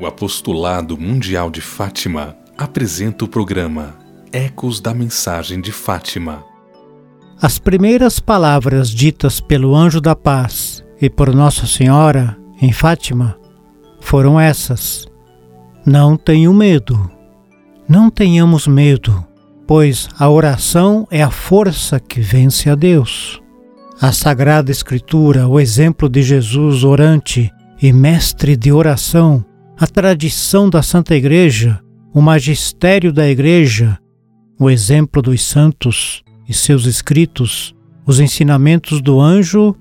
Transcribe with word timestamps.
O 0.00 0.06
Apostolado 0.06 0.96
Mundial 0.96 1.50
de 1.50 1.60
Fátima 1.60 2.36
apresenta 2.56 3.24
o 3.24 3.28
programa 3.28 3.96
Ecos 4.32 4.80
da 4.80 4.94
Mensagem 4.94 5.60
de 5.60 5.72
Fátima. 5.72 6.44
As 7.42 7.58
primeiras 7.58 8.20
palavras 8.20 8.90
ditas 8.90 9.40
pelo 9.40 9.74
anjo 9.74 10.00
da 10.00 10.14
paz 10.14 10.84
e 11.00 11.10
por 11.10 11.34
Nossa 11.34 11.66
Senhora 11.66 12.36
em 12.62 12.70
Fátima 12.70 13.36
foram 14.00 14.38
essas: 14.38 15.04
Não 15.84 16.16
tenho 16.16 16.54
medo. 16.54 17.10
Não 17.88 18.08
tenhamos 18.08 18.68
medo, 18.68 19.26
pois 19.66 20.08
a 20.16 20.30
oração 20.30 21.08
é 21.10 21.24
a 21.24 21.30
força 21.30 21.98
que 21.98 22.20
vence 22.20 22.70
a 22.70 22.76
Deus. 22.76 23.42
A 24.00 24.12
Sagrada 24.12 24.70
Escritura, 24.70 25.48
o 25.48 25.58
exemplo 25.58 26.08
de 26.08 26.22
Jesus 26.22 26.84
orante 26.84 27.50
e 27.82 27.92
mestre 27.92 28.56
de 28.56 28.70
oração, 28.70 29.44
a 29.78 29.86
tradição 29.86 30.68
da 30.68 30.82
Santa 30.82 31.14
Igreja, 31.14 31.78
o 32.12 32.20
magistério 32.20 33.12
da 33.12 33.28
Igreja, 33.28 33.96
o 34.58 34.68
exemplo 34.68 35.22
dos 35.22 35.44
santos 35.44 36.24
e 36.48 36.52
seus 36.52 36.84
escritos, 36.84 37.72
os 38.04 38.18
ensinamentos 38.18 39.00
do 39.00 39.20
anjo 39.20 39.76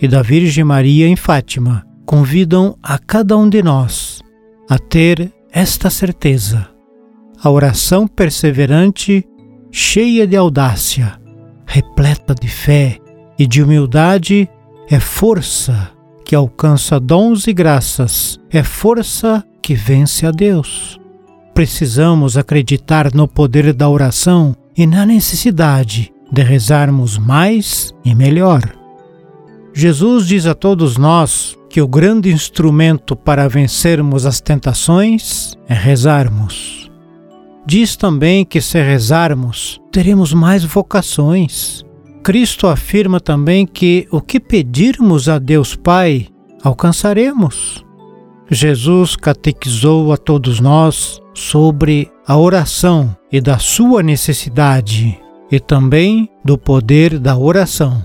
e 0.00 0.08
da 0.08 0.22
Virgem 0.22 0.64
Maria 0.64 1.06
em 1.06 1.14
Fátima, 1.14 1.84
convidam 2.06 2.78
a 2.82 2.98
cada 2.98 3.36
um 3.36 3.46
de 3.46 3.62
nós 3.62 4.20
a 4.68 4.78
ter 4.78 5.30
esta 5.52 5.90
certeza. 5.90 6.66
A 7.42 7.50
oração 7.50 8.08
perseverante, 8.08 9.28
cheia 9.70 10.26
de 10.26 10.36
audácia, 10.36 11.20
repleta 11.66 12.34
de 12.34 12.48
fé 12.48 12.98
e 13.38 13.46
de 13.46 13.62
humildade 13.62 14.48
é 14.88 14.98
força 14.98 15.93
que 16.24 16.34
alcança 16.34 16.98
dons 16.98 17.46
e 17.46 17.52
graças, 17.52 18.38
é 18.50 18.62
força 18.62 19.44
que 19.62 19.74
vence 19.74 20.26
a 20.26 20.30
Deus. 20.30 20.98
Precisamos 21.52 22.36
acreditar 22.36 23.14
no 23.14 23.28
poder 23.28 23.72
da 23.72 23.88
oração 23.88 24.56
e 24.76 24.86
na 24.86 25.06
necessidade 25.06 26.12
de 26.32 26.42
rezarmos 26.42 27.16
mais 27.16 27.94
e 28.04 28.14
melhor. 28.14 28.62
Jesus 29.72 30.26
diz 30.26 30.46
a 30.46 30.54
todos 30.54 30.96
nós 30.96 31.56
que 31.68 31.80
o 31.80 31.88
grande 31.88 32.32
instrumento 32.32 33.16
para 33.16 33.48
vencermos 33.48 34.26
as 34.26 34.40
tentações 34.40 35.54
é 35.68 35.74
rezarmos. 35.74 36.90
Diz 37.66 37.96
também 37.96 38.44
que 38.44 38.60
se 38.60 38.80
rezarmos, 38.80 39.80
teremos 39.90 40.32
mais 40.32 40.62
vocações, 40.62 41.84
Cristo 42.24 42.66
afirma 42.66 43.20
também 43.20 43.66
que 43.66 44.08
o 44.10 44.18
que 44.18 44.40
pedirmos 44.40 45.28
a 45.28 45.38
Deus 45.38 45.76
Pai, 45.76 46.28
alcançaremos. 46.62 47.84
Jesus 48.50 49.14
catequizou 49.14 50.10
a 50.10 50.16
todos 50.16 50.58
nós 50.58 51.20
sobre 51.34 52.10
a 52.26 52.38
oração 52.38 53.14
e 53.30 53.42
da 53.42 53.58
sua 53.58 54.02
necessidade, 54.02 55.20
e 55.52 55.60
também 55.60 56.30
do 56.42 56.56
poder 56.56 57.18
da 57.18 57.36
oração. 57.36 58.02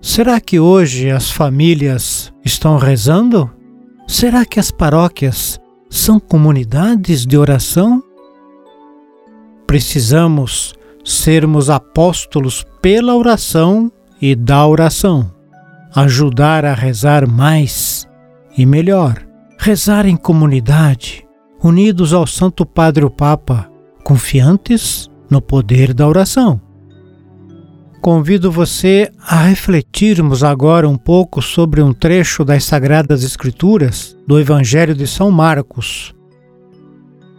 Será 0.00 0.40
que 0.40 0.58
hoje 0.58 1.10
as 1.10 1.30
famílias 1.30 2.32
estão 2.42 2.78
rezando? 2.78 3.50
Será 4.08 4.46
que 4.46 4.58
as 4.58 4.70
paróquias 4.70 5.60
são 5.90 6.18
comunidades 6.18 7.26
de 7.26 7.36
oração? 7.36 8.02
Precisamos 9.66 10.74
sermos 11.04 11.68
apóstolos 11.68 12.64
pela 12.80 13.14
oração 13.14 13.92
e 14.20 14.34
da 14.34 14.66
oração, 14.66 15.30
ajudar 15.94 16.64
a 16.64 16.72
rezar 16.72 17.28
mais 17.28 18.08
e 18.56 18.64
melhor, 18.64 19.22
rezar 19.58 20.06
em 20.06 20.16
comunidade, 20.16 21.26
unidos 21.62 22.14
ao 22.14 22.26
Santo 22.26 22.64
Padre 22.64 23.04
o 23.04 23.10
Papa, 23.10 23.70
confiantes 24.02 25.10
no 25.30 25.42
poder 25.42 25.92
da 25.92 26.08
oração. 26.08 26.60
Convido 28.00 28.50
você 28.50 29.10
a 29.18 29.44
refletirmos 29.44 30.44
agora 30.44 30.86
um 30.86 30.96
pouco 30.96 31.40
sobre 31.40 31.80
um 31.80 31.92
trecho 31.92 32.44
das 32.44 32.64
Sagradas 32.64 33.24
Escrituras 33.24 34.14
do 34.26 34.38
Evangelho 34.38 34.94
de 34.94 35.06
São 35.06 35.30
Marcos. 35.30 36.14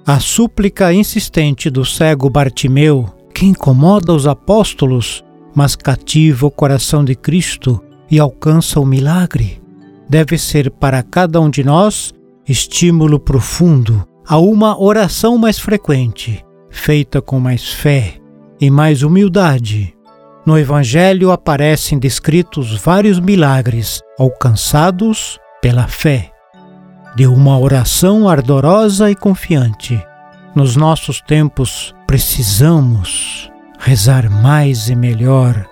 A 0.07 0.19
súplica 0.19 0.91
insistente 0.91 1.69
do 1.69 1.85
cego 1.85 2.31
Bartimeu 2.31 3.14
que 3.35 3.45
incomoda 3.45 4.13
os 4.13 4.25
apóstolos, 4.25 5.21
mas 5.53 5.75
cativa 5.75 6.47
o 6.47 6.51
coração 6.51 7.03
de 7.03 7.15
Cristo 7.15 7.83
e 8.09 8.17
alcança 8.17 8.79
o 8.79 8.85
milagre, 8.85 9.61
deve 10.09 10.37
ser 10.37 10.71
para 10.71 11.03
cada 11.03 11.41
um 11.41 11.49
de 11.49 11.61
nós 11.61 12.13
estímulo 12.47 13.19
profundo 13.19 14.07
a 14.25 14.37
uma 14.37 14.81
oração 14.81 15.37
mais 15.37 15.59
frequente, 15.59 16.45
feita 16.69 17.21
com 17.21 17.37
mais 17.37 17.73
fé 17.73 18.13
e 18.59 18.71
mais 18.71 19.03
humildade. 19.03 19.93
No 20.45 20.57
Evangelho 20.57 21.29
aparecem 21.29 21.99
descritos 21.99 22.71
vários 22.81 23.19
milagres 23.19 24.01
alcançados 24.17 25.37
pela 25.61 25.87
fé, 25.87 26.31
de 27.17 27.27
uma 27.27 27.59
oração 27.59 28.29
ardorosa 28.29 29.11
e 29.11 29.15
confiante 29.15 30.01
nos 30.55 30.77
nossos 30.77 31.19
tempos 31.19 31.94
precisamos 32.07 33.51
rezar 33.79 34.29
mais 34.29 34.89
e 34.89 34.95
melhor 34.95 35.67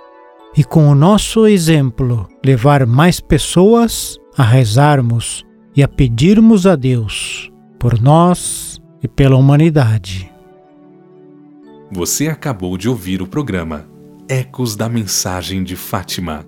e, 0.55 0.63
com 0.63 0.88
o 0.88 0.95
nosso 0.95 1.47
exemplo, 1.47 2.27
levar 2.45 2.85
mais 2.85 3.19
pessoas 3.19 4.17
a 4.38 4.44
rezarmos 4.44 5.44
e 5.75 5.81
a 5.81 5.88
pedirmos 5.88 6.67
a 6.67 6.75
Deus 6.75 7.51
por 7.79 7.99
nós 7.99 8.79
e 9.01 9.07
pela 9.07 9.35
humanidade. 9.35 10.31
Você 11.91 12.27
acabou 12.27 12.77
de 12.77 12.89
ouvir 12.89 13.21
o 13.21 13.27
programa 13.27 13.88
Ecos 14.27 14.75
da 14.75 14.88
Mensagem 14.88 15.63
de 15.63 15.75
Fátima 15.75 16.45